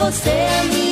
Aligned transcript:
Você 0.01 0.31
é 0.31 0.63
minha 0.73 0.88